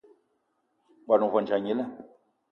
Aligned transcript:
Ngón 1.01 1.25
ohandja 1.27 1.57
gnila 1.59 1.85